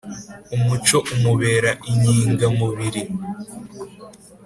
Umuco 0.55 0.97
umubera 1.15 1.69
inkinga 1.89 2.47
mubiri 2.59 3.01